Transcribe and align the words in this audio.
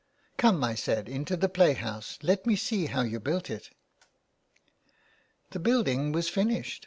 •'Come," 0.37 0.63
I 0.63 0.73
said," 0.73 1.07
into 1.07 1.37
the 1.37 1.47
play 1.47 1.73
house. 1.73 2.17
Let 2.23 2.47
me 2.47 2.55
see 2.55 2.87
how 2.87 3.01
you 3.03 3.19
built 3.19 3.51
it." 3.51 3.69
The 5.51 5.59
building 5.59 6.11
was 6.11 6.27
finished 6.27 6.79